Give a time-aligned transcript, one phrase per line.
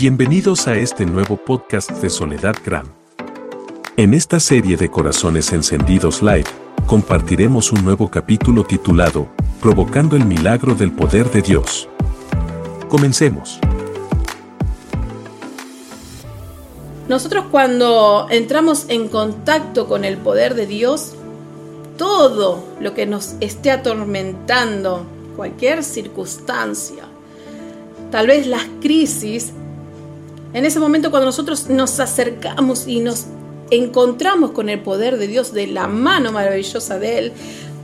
[0.00, 2.86] Bienvenidos a este nuevo podcast de Soledad Gram.
[3.98, 6.46] En esta serie de Corazones Encendidos Live,
[6.86, 9.28] compartiremos un nuevo capítulo titulado
[9.60, 11.86] Provocando el Milagro del Poder de Dios.
[12.88, 13.60] Comencemos.
[17.06, 21.12] Nosotros cuando entramos en contacto con el poder de Dios,
[21.98, 25.04] todo lo que nos esté atormentando,
[25.36, 27.04] cualquier circunstancia,
[28.10, 29.52] tal vez las crisis,
[30.52, 33.26] en ese momento cuando nosotros nos acercamos y nos
[33.70, 37.32] encontramos con el poder de Dios, de la mano maravillosa de Él,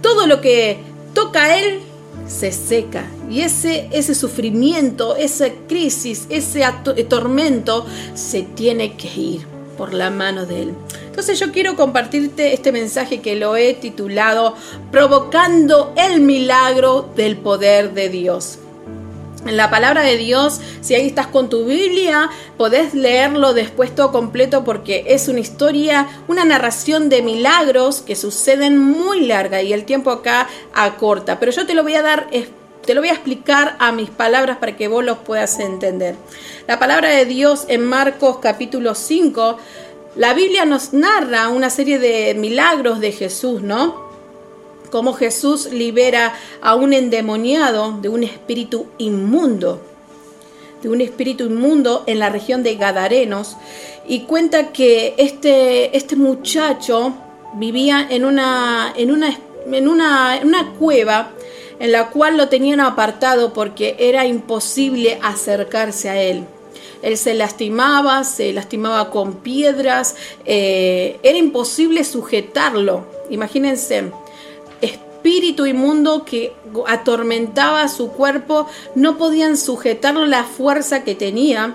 [0.02, 0.78] todo lo que
[1.14, 1.80] toca a Él
[2.26, 3.04] se seca.
[3.30, 6.64] Y ese, ese sufrimiento, esa crisis, ese
[7.08, 10.74] tormento se tiene que ir por la mano de Él.
[11.06, 14.54] Entonces yo quiero compartirte este mensaje que lo he titulado
[14.90, 18.58] Provocando el milagro del poder de Dios
[19.52, 24.64] la palabra de Dios, si ahí estás con tu Biblia, podés leerlo después todo completo
[24.64, 30.10] porque es una historia, una narración de milagros que suceden muy larga y el tiempo
[30.10, 31.38] acá acorta.
[31.38, 32.28] Pero yo te lo voy a dar,
[32.84, 36.16] te lo voy a explicar a mis palabras para que vos los puedas entender.
[36.66, 39.58] La palabra de Dios en Marcos capítulo 5,
[40.16, 44.05] la Biblia nos narra una serie de milagros de Jesús, ¿no?
[44.90, 49.80] Cómo Jesús libera a un endemoniado de un espíritu inmundo,
[50.82, 53.56] de un espíritu inmundo en la región de Gadarenos,
[54.06, 57.14] y cuenta que este, este muchacho
[57.54, 59.38] vivía en una, en, una,
[59.70, 61.32] en, una, en una cueva
[61.78, 66.44] en la cual lo tenían apartado porque era imposible acercarse a él.
[67.02, 73.04] Él se lastimaba, se lastimaba con piedras, eh, era imposible sujetarlo.
[73.30, 74.10] Imagínense,
[75.16, 76.52] espíritu inmundo que
[76.86, 81.74] atormentaba su cuerpo, no podían sujetarlo la fuerza que tenía.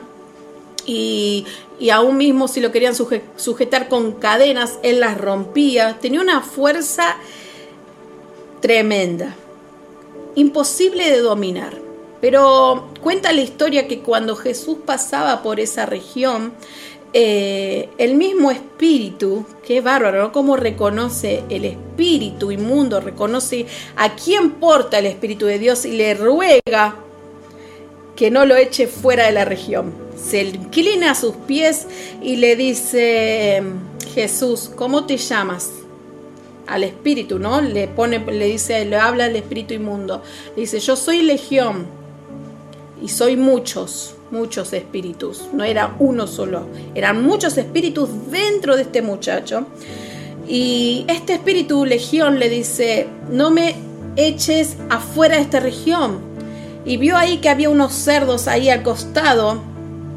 [0.86, 1.45] Y,
[1.92, 5.98] aún mismo si lo querían sujetar con cadenas, él las rompía.
[5.99, 7.17] Tenía una fuerza
[8.61, 9.36] tremenda,
[10.36, 11.73] imposible de dominar.
[12.21, 16.54] Pero cuenta la historia que cuando Jesús pasaba por esa región,
[17.14, 20.32] eh, el mismo espíritu, qué bárbaro, ¿no?
[20.32, 23.66] Cómo reconoce el espíritu inmundo, reconoce
[23.98, 26.95] a quién porta el espíritu de Dios y le ruega
[28.16, 29.94] que no lo eche fuera de la región.
[30.16, 31.86] Se inclina a sus pies
[32.22, 33.61] y le dice,
[34.14, 35.70] Jesús, ¿cómo te llamas?
[36.66, 37.60] Al espíritu, ¿no?
[37.60, 40.22] Le pone, le dice, le habla al espíritu inmundo.
[40.55, 41.88] Le dice, yo soy legión
[43.04, 46.65] y soy muchos muchos espíritus, no era uno solo,
[46.95, 49.65] eran muchos espíritus dentro de este muchacho.
[50.47, 53.75] Y este espíritu legión le dice, no me
[54.15, 56.19] eches afuera de esta región.
[56.86, 59.61] Y vio ahí que había unos cerdos ahí al costado,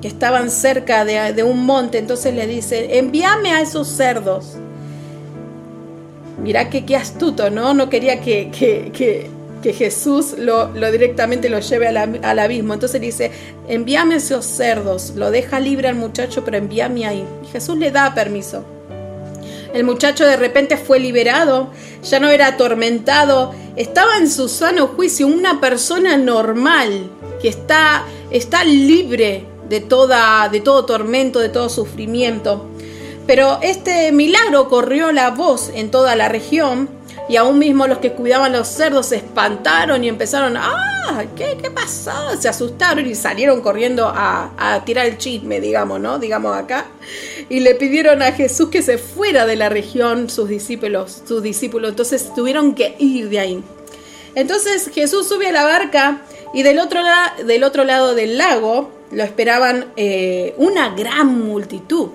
[0.01, 4.55] que estaban cerca de, un monte, entonces le dice, envíame a esos cerdos.
[6.43, 7.75] Mirá que qué astuto, ¿no?
[7.75, 9.31] No quería que, que que
[9.73, 12.75] Jesús lo, directamente lo lleve al, abismo.
[12.75, 13.31] Entonces dice,
[13.69, 17.25] envíame esos cerdos, lo deja libre al muchacho, pero envíame ahí.
[17.45, 18.65] Y Jesús le da permiso.
[19.73, 21.69] El muchacho de repente fue liberado,
[22.03, 27.11] ya no era atormentado, estaba en su sano juicio, una persona normal
[27.43, 32.69] que está, está libre de, toda, de todo tormento, de todo sufrimiento.
[33.27, 36.89] Pero este milagro corrió la voz en toda la región
[37.29, 41.71] y aún mismo los que cuidaban los cerdos se espantaron y empezaron, ah, ¿qué, qué
[41.71, 42.13] pasó?
[42.39, 46.19] Se asustaron y salieron corriendo a, tirar el chisme, digamos, ¿no?
[46.19, 46.87] Digamos acá.
[47.49, 51.91] Y le pidieron a Jesús que se fuera de la región sus discípulos, sus discípulos.
[51.91, 53.65] Entonces tuvieron que ir de ahí.
[54.35, 57.01] Entonces Jesús sube a la barca y del otro,
[57.47, 62.09] del otro lado del lago lo esperaban eh, una gran multitud,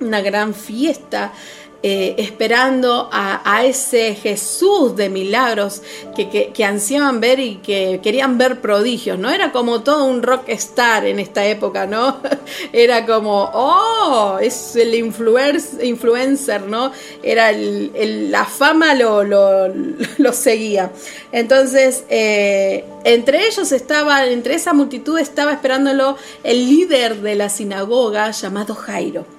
[0.00, 1.32] una gran fiesta
[1.80, 5.80] eh, esperando a, ese Jesús de milagros
[6.16, 9.30] que, ansiaban ver y que querían ver prodigios, ¿no?
[9.30, 12.20] Era como todo un rockstar en esta época, ¿no?
[12.72, 16.90] Era como, oh, es el influencer, ¿no?
[17.22, 19.22] Era la fama lo,
[20.18, 20.90] lo, seguía.
[21.30, 28.32] Entonces, eh, entre ellos estaba, entre esa multitud estaba esperándolo el líder de la sinagoga
[28.32, 29.37] llamado Jairo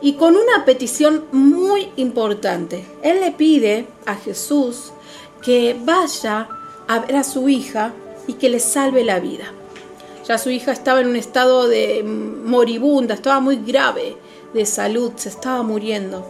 [0.00, 2.84] y con una petición muy importante.
[3.02, 4.92] Él le pide a Jesús
[5.42, 6.48] que vaya
[6.86, 7.92] a ver a su hija
[8.26, 9.52] y que le salve la vida.
[10.26, 14.16] Ya su hija estaba en un estado de moribunda, estaba muy grave
[14.52, 16.26] de salud, se estaba muriendo.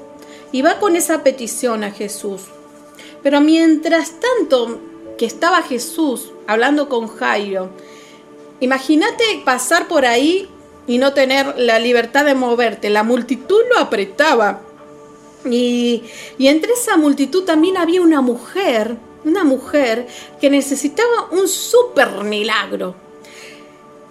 [0.52, 2.42] Y va con esa petición a Jesús.
[3.22, 4.78] Pero mientras tanto
[5.18, 7.70] que estaba Jesús hablando con Jairo,
[8.60, 10.48] Imagínate pasar por ahí
[10.88, 12.90] y no tener la libertad de moverte.
[12.90, 14.62] La multitud lo apretaba.
[15.44, 16.02] Y,
[16.36, 20.08] y entre esa multitud también había una mujer, una mujer
[20.40, 22.96] que necesitaba un super milagro.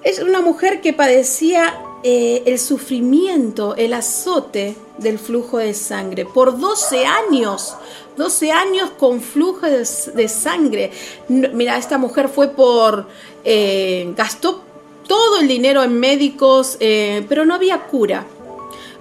[0.03, 6.57] Es una mujer que padecía eh, el sufrimiento, el azote del flujo de sangre por
[6.59, 7.75] 12 años.
[8.15, 10.91] 12 años con flujo de, sangre.
[11.27, 13.07] Mira, esta mujer fue por...
[13.43, 14.63] Eh, gastó
[15.07, 18.25] todo el dinero en médicos, eh, pero no había cura.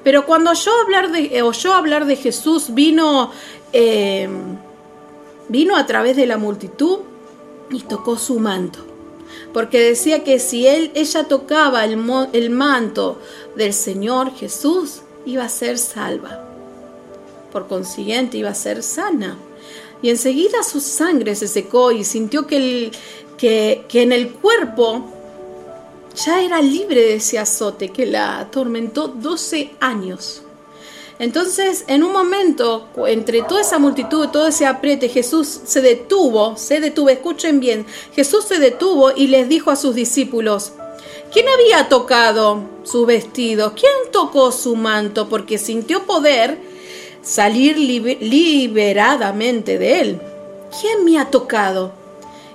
[0.03, 3.33] Pero cuando yo hablar de, oyó hablar de Jesús, vino,
[5.49, 7.01] vino a través de la multitud
[7.71, 8.87] y tocó su manto
[9.57, 11.99] porque decía que si él, ella tocaba el,
[12.35, 13.19] el manto
[13.57, 16.47] del Señor Jesús, iba a ser salva.
[17.53, 19.39] Por consiguiente, iba a ser sana.
[20.03, 22.91] Y enseguida su sangre se secó y sintió que,
[23.39, 25.11] que, que en el cuerpo
[26.17, 30.43] ya era libre de ese azote que la atormentó 12 años.
[31.19, 36.81] Entonces, en un momento, entre toda esa multitud, todo ese apriete, Jesús se detuvo, se
[36.81, 40.73] detuvo, escuchen bien, Jesús se detuvo y les dijo a sus discípulos,
[41.33, 43.73] ¿quién había tocado su vestido?
[43.75, 45.29] ¿Quién tocó su manto?
[45.29, 46.59] Porque sintió poder
[47.23, 50.21] salir liberadamente de él.
[50.81, 51.93] ¿Quién me ha tocado?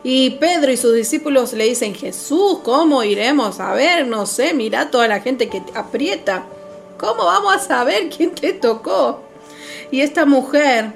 [0.03, 4.07] Y Pedro y sus discípulos le dicen, Jesús, ¿cómo iremos a ver?
[4.07, 6.45] No sé, mira toda la gente que aprieta.
[6.97, 9.21] ¿Cómo vamos a saber quién te tocó?
[9.91, 10.93] Y esta mujer,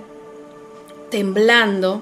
[1.10, 2.02] temblando,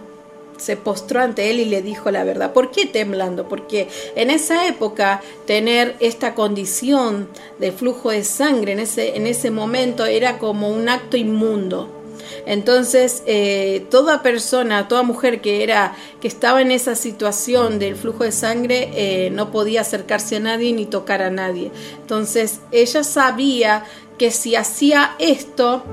[0.58, 2.54] se postró ante él y le dijo la verdad.
[2.54, 3.50] ¿Por qué temblando?
[3.50, 7.28] Porque en esa época tener esta condición
[7.60, 12.03] de flujo de sangre en ese, en ese momento era como un acto inmundo.
[12.46, 18.24] Entonces, eh, toda persona, toda mujer que era, que estaba en esa situación del flujo
[18.24, 21.72] de sangre, eh, no podía acercarse a nadie ni tocar a nadie.
[22.02, 23.86] Entonces, ella sabía
[24.18, 25.84] que si hacía esto,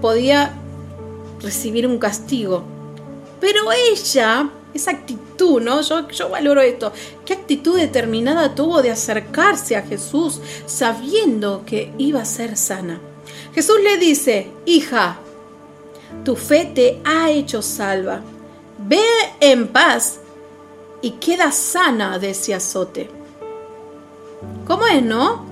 [0.00, 0.54] podía
[1.42, 2.64] recibir un castigo.
[3.40, 5.80] Pero ella, esa actitud, ¿no?
[5.82, 6.92] Yo, yo valoro esto.
[7.24, 13.00] ¿Qué actitud determinada tuvo de acercarse a Jesús sabiendo que iba a ser sana?
[13.54, 15.18] Jesús le dice, hija,
[16.24, 18.20] tu fe te ha hecho salva.
[18.78, 19.02] Ve
[19.40, 20.20] en paz
[21.02, 23.08] y queda sana de ese azote.
[24.66, 25.46] ¿Cómo es, no?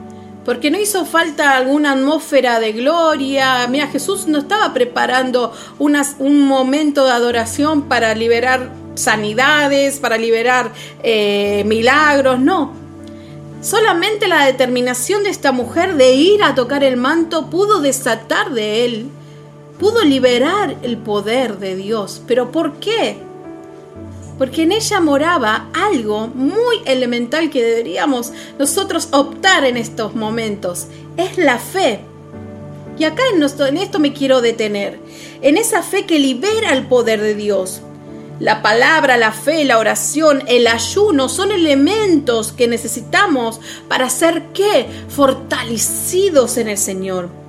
[0.44, 3.66] Porque no hizo falta alguna atmósfera de gloria.
[3.68, 10.72] Mira, Jesús no estaba preparando un momento de adoración para liberar sanidades, para liberar
[11.02, 12.72] eh, milagros, no.
[13.62, 18.84] Solamente la determinación de esta mujer de ir a tocar el manto pudo desatar de
[18.84, 19.10] él
[19.78, 22.22] pudo liberar el poder de Dios.
[22.26, 23.16] ¿Pero por qué?
[24.38, 30.86] Porque en ella moraba algo muy elemental que deberíamos nosotros optar en estos momentos.
[31.16, 32.00] Es la fe.
[32.98, 33.42] Y acá en
[33.78, 34.98] esto me quiero detener.
[35.40, 37.80] En esa fe que libera el poder de Dios.
[38.40, 44.86] La palabra, la fe, la oración, el ayuno son elementos que necesitamos para ser qué?
[45.08, 47.43] Fortalecidos en el Señor.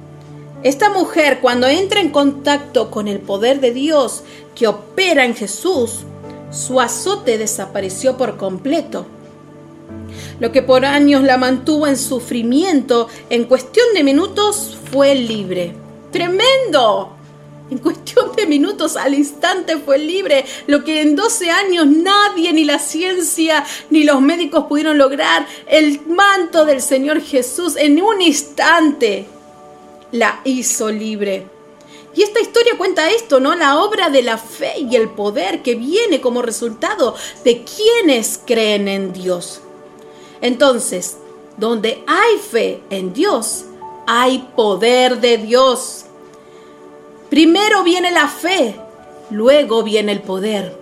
[0.65, 4.23] Esta mujer cuando entra en contacto con el poder de Dios
[4.56, 6.06] que opera en Jesús,
[6.50, 9.06] su azote desapareció por completo.
[10.40, 15.75] Lo que por años la mantuvo en sufrimiento, en cuestión de minutos fue libre.
[16.11, 17.16] ¡Tremendo!
[17.69, 22.63] En cuestión de minutos al instante fue libre, lo que en 12 años nadie, ni
[22.63, 25.45] la ciencia, ni los médicos pudieron lograr.
[25.68, 29.28] El manto del Señor Jesús en un instante
[30.16, 31.48] la hizo libre.
[32.16, 33.56] Y esta historia cuenta esto, ¿no?
[33.56, 38.88] La obra de la fe y el poder que viene como resultado de quienes creen
[38.88, 39.62] en Dios.
[40.42, 41.18] Entonces,
[41.57, 43.66] donde hay fe en Dios,
[44.07, 46.06] hay poder de Dios.
[47.30, 48.76] Primero viene la fe,
[49.30, 50.78] luego viene el poder.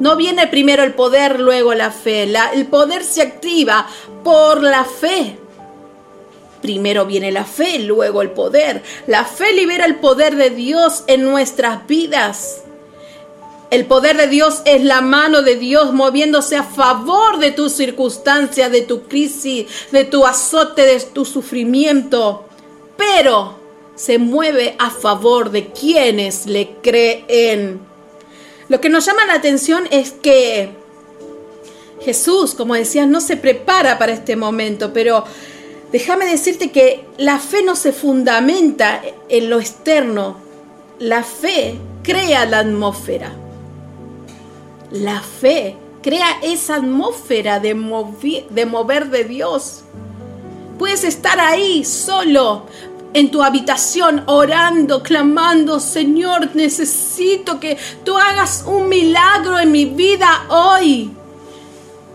[0.00, 2.32] No viene primero el poder, luego la fe.
[2.54, 3.86] el poder se activa
[4.24, 5.38] por la fe.
[6.62, 8.82] Primero viene la fe, luego el poder.
[9.08, 12.62] La fe libera el poder de Dios en nuestras vidas.
[13.72, 18.68] El poder de Dios es la mano de Dios moviéndose a favor de tu circunstancia,
[18.68, 22.44] de tu crisis, de tu azote, de tu sufrimiento.
[22.96, 23.58] Pero
[23.96, 27.80] se mueve a favor de quienes le creen.
[28.68, 30.70] Lo que nos llama la atención es que
[32.04, 35.24] Jesús, como decías, no se prepara para este momento, pero
[35.92, 40.38] Déjame decirte que la fe no se fundamenta en lo externo.
[40.98, 43.30] La fe crea la atmósfera.
[44.90, 49.82] La fe crea esa atmósfera de, mover de Dios.
[50.78, 52.64] Puedes estar ahí solo,
[53.14, 60.46] en tu habitación orando, clamando, Señor, necesito que tú hagas un milagro en mi vida
[60.48, 61.10] hoy.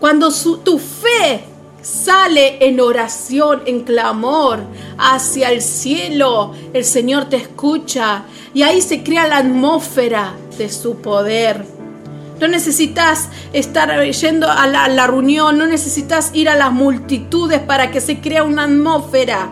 [0.00, 0.32] Cuando
[0.64, 1.47] tu fe
[1.88, 4.60] sale en oración, en clamor
[4.98, 10.96] hacia el cielo, el Señor te escucha y ahí se crea la atmósfera de su
[10.96, 11.64] poder.
[12.40, 18.00] No necesitas estar yendo a la, reunión, no necesitas ir a las multitudes para que
[18.00, 19.50] se crea una atmósfera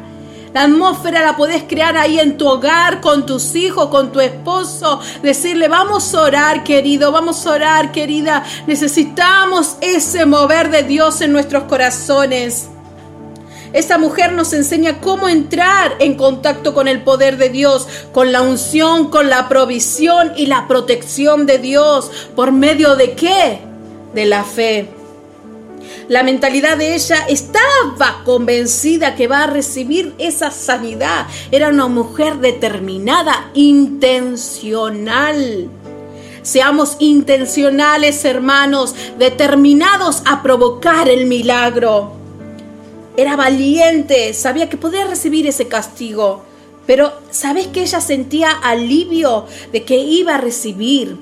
[0.57, 5.01] la atmósfera la podés crear ahí en tu hogar, con tus hijos, con tu esposo.
[5.23, 8.43] Decirle, vamos a orar, querido, vamos a orar, querida.
[8.67, 12.71] Necesitamos ese mover de Dios en nuestros corazones.
[13.75, 18.41] Esta mujer nos enseña cómo entrar en contacto con el poder de Dios, con la
[18.41, 22.11] unción, con la provisión y la protección de Dios.
[22.35, 23.59] ¿Por medio de qué?
[24.15, 24.96] De la fe.
[26.09, 31.27] La mentalidad de ella estaba convencida que va a recibir esa sanidad.
[31.51, 35.69] Era una mujer determinada, intencional.
[36.43, 42.13] Seamos intencionales, hermanos, determinados a provocar el milagro.
[43.17, 46.45] Era valiente, sabía que podía recibir ese castigo,
[46.87, 51.17] pero ¿sabes que ella sentía alivio de que iba a recibir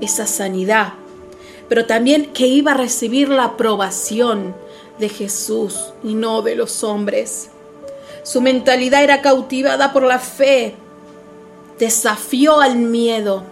[0.00, 0.99] esa sanidad?
[1.70, 4.56] Pero también que iba a recibir la aprobación
[4.98, 7.50] de Jesús y no de los hombres.
[8.24, 10.74] Su mentalidad era cautivada por la fe,
[11.78, 13.44] desafió al miedo.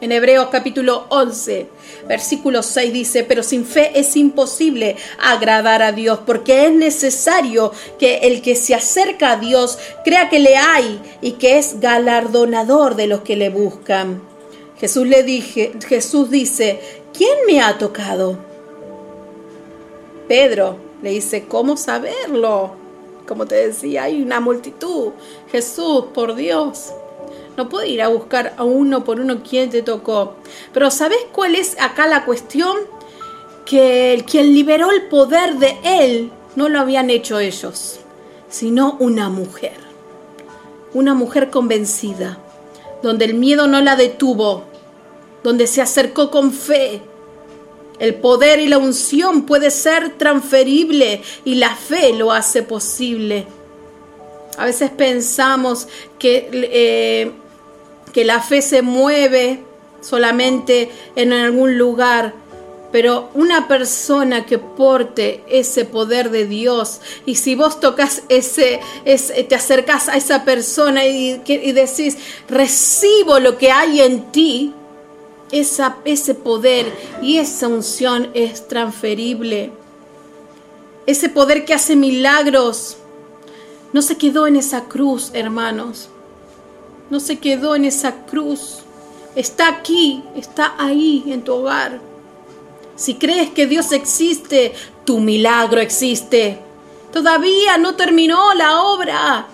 [0.00, 1.66] En Hebreos capítulo 11,
[2.08, 8.20] versículo 6 dice, pero sin fe es imposible agradar a Dios, porque es necesario que
[8.22, 13.06] el que se acerca a Dios crea que le hay y que es galardonador de
[13.06, 14.32] los que le buscan.
[14.82, 18.36] Jesús le dije, Jesús dice, ¿quién me ha tocado?
[20.28, 22.72] Pedro le dice, ¿cómo saberlo?
[23.26, 25.12] Como te decía, hay una multitud.
[25.50, 26.92] Jesús, por Dios.
[27.56, 30.34] No puedo ir a buscar a uno por uno quién te tocó.
[30.72, 32.76] Pero ¿sabes cuál es acá la cuestión?
[33.66, 38.00] Que el quien liberó el poder de él no lo habían hecho ellos,
[38.48, 39.76] sino una mujer.
[40.94, 42.38] Una mujer convencida,
[43.02, 44.64] donde el miedo no la detuvo,
[45.42, 47.02] donde se acercó con fe.
[47.98, 53.46] El poder y la unción puede ser transferible y la fe lo hace posible.
[54.58, 57.32] A veces pensamos que, eh,
[58.12, 59.62] que la fe se mueve
[60.00, 62.34] solamente en algún lugar,
[62.90, 69.54] pero una persona que porte ese poder de Dios y si vos tocas ese, te
[69.54, 72.18] acercas a esa persona y, y decís
[72.48, 74.74] recibo lo que hay en ti
[75.52, 79.70] ese poder y esa unción es transferible.
[81.06, 82.96] Ese poder que hace milagros
[83.92, 86.08] no se quedó en esa cruz, hermanos.
[87.10, 88.78] No se quedó en esa cruz.
[89.36, 92.00] Está aquí, está ahí en tu hogar.
[92.96, 94.72] Si crees que Dios existe,
[95.04, 96.58] tu milagro existe.
[97.12, 99.46] Todavía no terminó la obra.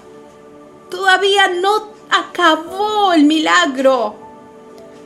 [0.91, 4.28] Todavía no acabó el milagro.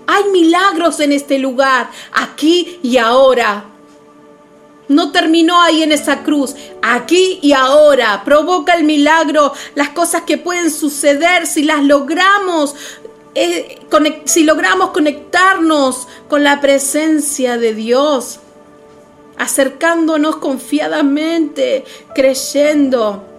[0.07, 3.65] Hay milagros en este lugar, aquí y ahora.
[4.89, 8.23] No terminó ahí en esa cruz, aquí y ahora.
[8.25, 12.75] Provoca el milagro, las cosas que pueden suceder si las logramos,
[13.35, 13.81] eh,
[14.25, 18.41] si logramos conectarnos con la presencia de Dios,
[19.39, 23.32] acercándonos confiadamente, creyendo.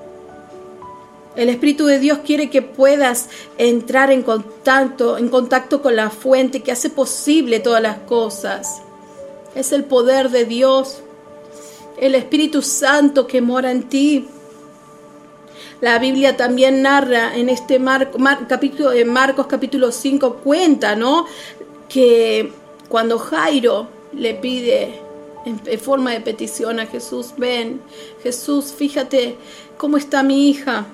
[1.36, 6.62] El Espíritu de Dios quiere que puedas entrar en contacto, en contacto con la fuente
[6.62, 8.84] que hace posible todas las cosas.
[9.56, 11.00] Es el poder de Dios,
[12.00, 14.28] el Espíritu Santo que mora en ti.
[15.82, 17.82] La Biblia también narra en este
[18.48, 21.26] capítulo, en Marcos capítulo 5 cuenta, ¿no?
[21.90, 22.54] Que
[22.90, 25.02] cuando Jairo le pide
[25.46, 27.82] en forma de petición a Jesús, ven,
[28.22, 29.36] Jesús, fíjate
[29.78, 30.86] cómo está mi hija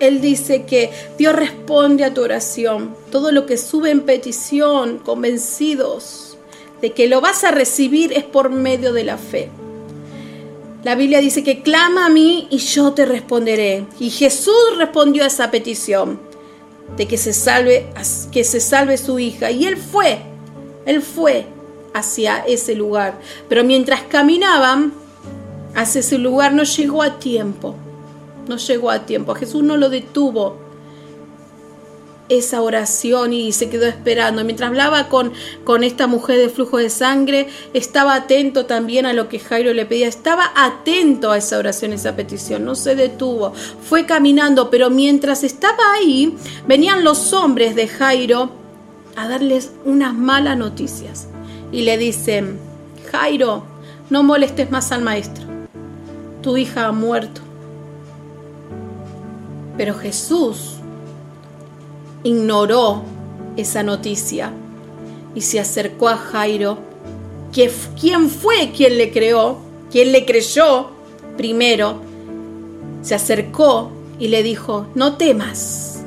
[0.00, 2.96] él dice que Dios responde a tu oración.
[3.12, 6.38] Todo lo que sube en petición, convencidos
[6.80, 9.50] de que lo vas a recibir, es por medio de la fe.
[10.82, 13.84] La Biblia dice que clama a mí y yo te responderé.
[13.98, 16.18] Y Jesús respondió a esa petición
[16.96, 17.86] de que se salve,
[18.32, 19.50] que se salve su hija.
[19.50, 20.20] Y él fue,
[20.86, 21.44] él fue
[21.92, 23.20] hacia ese lugar.
[23.50, 24.94] Pero mientras caminaban
[25.74, 27.76] hacia ese lugar no llegó a tiempo
[28.50, 29.34] no llegó a tiempo.
[29.34, 30.58] Jesús no lo detuvo.
[32.28, 34.44] esa oración y se quedó esperando.
[34.44, 35.32] Mientras hablaba con,
[35.64, 39.84] con esta mujer de flujo de sangre, estaba atento también a lo que Jairo le
[39.84, 43.52] pedía, estaba atento a esa oración, esa petición, no se detuvo,
[43.82, 46.36] fue caminando, pero mientras estaba ahí,
[46.68, 48.50] venían los hombres de Jairo
[49.16, 51.26] a darles unas malas noticias
[51.72, 52.60] y le dicen,
[53.10, 53.64] Jairo,
[54.08, 55.44] no molestes más al maestro,
[56.42, 57.49] tu hija ha muerto.
[59.80, 60.74] Pero Jesús
[62.22, 63.02] ignoró
[63.56, 64.52] esa noticia
[65.34, 66.76] y se acercó a Jairo,
[67.50, 69.56] que, ¿quién fue quien le creó?
[69.90, 70.90] ¿Quién le creyó
[71.38, 72.02] primero?
[73.00, 76.02] Se acercó y le dijo, no temas,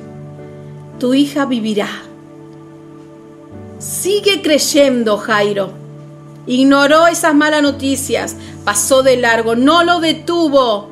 [0.99, 1.89] tu hija vivirá.
[3.79, 5.71] Sigue creyendo, Jairo.
[6.45, 10.89] Ignoró esas malas noticias, pasó de largo, no lo detuvo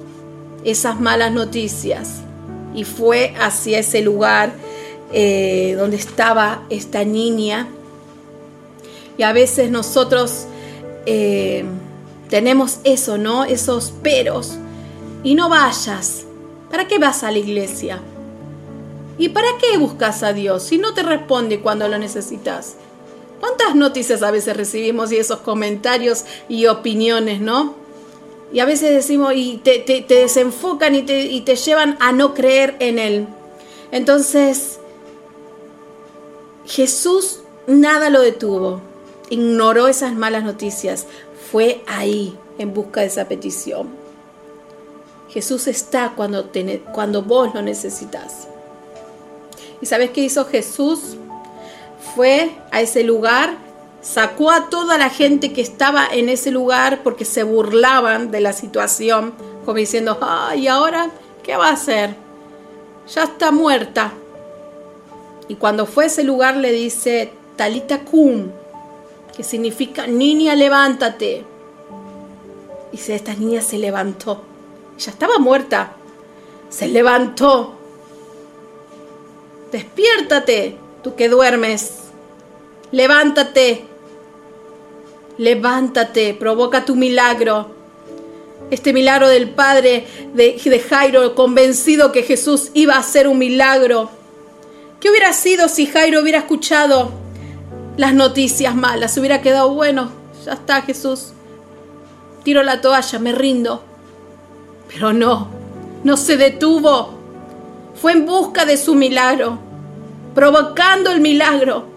[0.64, 2.24] esas malas noticias
[2.74, 4.54] y fue hacia ese lugar
[5.12, 7.68] eh, donde estaba esta niña.
[9.18, 10.46] Y a veces nosotros
[11.06, 11.66] eh,
[12.30, 13.44] tenemos eso, ¿no?
[13.44, 14.58] Esos peros.
[15.24, 16.26] Y no vayas.
[16.70, 18.00] ¿Para qué vas a la iglesia?
[19.18, 22.76] ¿Y para qué buscas a Dios si no te responde cuando lo necesitas?
[23.40, 27.81] ¿Cuántas noticias a veces recibimos y esos comentarios y opiniones, no?
[28.54, 33.28] Y a veces decimos, y te, desenfocan y te, llevan a no creer en Él.
[33.92, 34.80] Entonces,
[36.66, 38.82] Jesús nada lo detuvo,
[39.30, 41.08] ignoró esas malas noticias,
[41.52, 43.90] fue ahí en busca de esa petición.
[45.30, 46.50] Jesús está cuando,
[46.94, 48.48] cuando vos lo necesitas.
[49.82, 51.16] ¿Y sabes qué hizo Jesús?
[52.16, 53.58] Fue a ese lugar,
[54.02, 58.54] sacó a toda la gente que estaba en ese lugar porque se burlaban de la
[58.54, 59.34] situación,
[59.66, 61.10] como diciendo, ay, ¿y ahora
[61.44, 62.16] qué va a hacer?
[63.14, 64.14] Ya está muerta.
[65.48, 68.48] Y cuando fue a ese lugar le dice, Talita Kum,
[69.36, 71.46] que significa niña, levántate.
[72.92, 74.42] Y esta niña se levantó.
[74.98, 75.94] Ya estaba muerta.
[76.70, 77.76] Se levantó.
[79.72, 81.94] Despiértate, tú que duermes.
[82.92, 83.91] Levántate.
[85.42, 87.72] Levántate, provoca tu milagro.
[88.70, 94.12] Este milagro del padre de, Jairo, convencido que Jesús iba a hacer un milagro
[95.00, 97.12] ¿Qué hubiera sido si Jairo hubiera escuchado
[97.98, 99.12] las noticias malas?
[99.12, 100.12] Se hubiera quedado, bueno,
[100.46, 101.34] ya está Jesús.
[102.44, 103.84] Tiro la toalla, me rindo.
[104.94, 105.48] Pero no,
[106.04, 107.16] no se detuvo.
[108.00, 109.58] Fue en busca de su milagro,
[110.36, 111.91] provocando el milagro.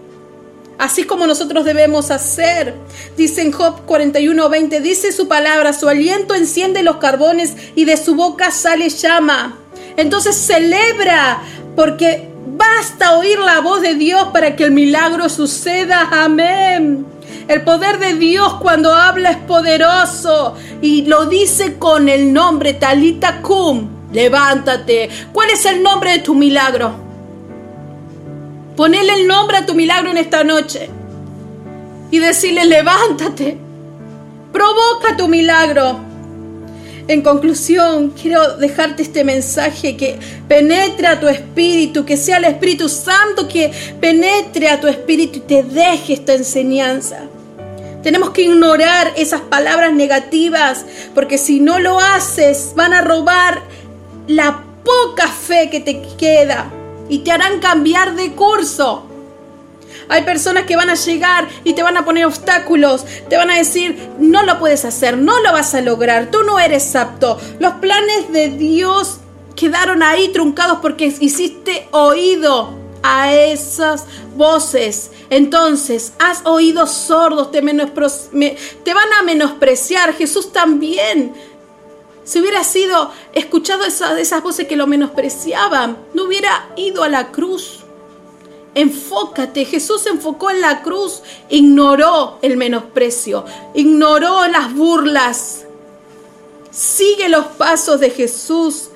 [0.77, 2.75] Así como nosotros debemos hacer.
[3.15, 8.15] Dice en Job 41:20, dice su palabra, su aliento enciende los carbones y de su
[8.15, 9.57] boca sale llama.
[9.97, 11.41] Entonces celebra
[11.75, 16.07] porque Basta oír la voz de Dios para que el milagro suceda.
[16.11, 17.05] Amén.
[17.49, 23.41] El poder de Dios cuando habla es poderoso y lo dice con el nombre Talita
[23.41, 23.89] Kum.
[24.13, 25.09] Levántate.
[25.33, 27.04] ¿Cuál es el nombre de tu milagro?
[28.75, 30.89] Ponele el nombre a tu milagro en esta noche
[32.11, 33.57] y decirle levántate.
[34.51, 35.99] Provoca tu milagro.
[37.07, 42.89] En conclusión, quiero dejarte este mensaje que penetre a tu espíritu, que sea el Espíritu
[42.89, 47.19] Santo que penetre a tu espíritu y te deje esta enseñanza.
[48.01, 53.61] Tenemos que ignorar esas palabras negativas, porque si no lo haces, van a robar
[54.27, 56.71] la poca fe que te queda
[57.09, 59.05] y te harán cambiar de curso.
[60.07, 63.57] Hay personas que van a llegar y te van a poner obstáculos, te van a
[63.57, 67.39] decir, no lo puedes hacer, no lo vas a lograr, tú no eres apto.
[67.59, 69.17] Los planes de Dios
[69.55, 75.11] quedaron ahí truncados porque hiciste oído a esas voces.
[75.29, 80.13] Entonces, has oído sordos, te, te van a menospreciar.
[80.13, 81.33] Jesús también.
[82.25, 87.31] Si hubiera sido escuchado esas, esas voces que lo menospreciaban, no hubiera ido a la
[87.31, 87.81] cruz.
[88.73, 95.65] Enfócate, Jesús se enfocó en la cruz, ignoró el menosprecio, ignoró las burlas.
[96.71, 98.89] Sigue los pasos de Jesús.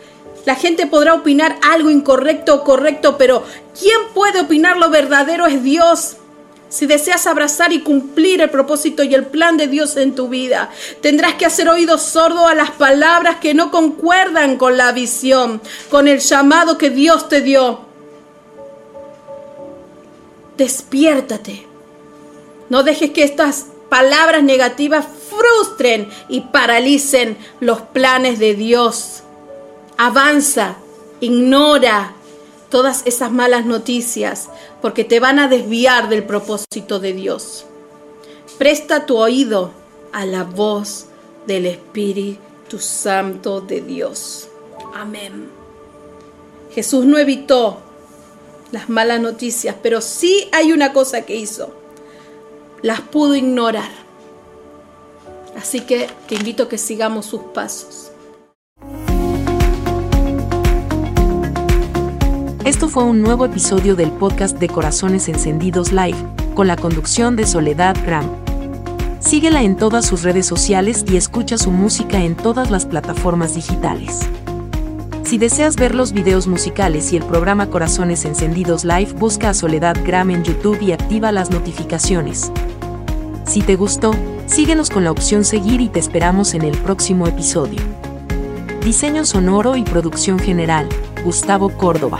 [0.45, 3.43] La gente podrá opinar algo incorrecto o correcto, pero
[3.79, 6.17] ¿quién puede opinar lo verdadero es Dios?
[6.69, 10.69] Si deseas abrazar y cumplir el propósito y el plan de Dios en tu vida,
[11.01, 16.07] tendrás que hacer oído sordo a las palabras que no concuerdan con la visión, con
[16.07, 17.89] el llamado que Dios te dio
[20.59, 21.65] despiértate.
[22.67, 29.23] No dejes que estas palabras negativas frustren y paralicen los planes de Dios.
[29.97, 30.75] Avanza,
[31.21, 32.13] ignora
[32.69, 34.49] todas esas malas noticias
[34.81, 37.65] porque te van a desviar del propósito de Dios.
[38.57, 39.71] Presta tu oído
[40.11, 41.05] a la voz
[41.47, 44.49] del Espíritu Santo de Dios.
[44.93, 45.49] Amén.
[46.71, 47.79] Jesús no evitó
[48.71, 51.73] las malas noticias, pero sí hay una cosa que hizo.
[52.81, 53.91] Las pudo ignorar.
[55.57, 58.08] Así que te invito a que sigamos sus pasos.
[62.69, 66.17] Esto fue un nuevo episodio del podcast de Corazones Encendidos Live,
[66.53, 68.29] con la conducción de Soledad Gram.
[69.19, 74.19] Síguela en todas sus redes sociales y escucha su música en todas las plataformas digitales.
[75.23, 79.97] Si deseas ver los videos musicales y el programa Corazones Encendidos Live, busca a Soledad
[80.05, 82.51] Gram en YouTube y activa las notificaciones.
[83.45, 84.13] Si te gustó,
[84.45, 87.81] síguenos con la opción seguir y te esperamos en el próximo episodio.
[88.85, 90.87] Diseño sonoro y producción general,
[91.23, 92.19] Gustavo Córdoba.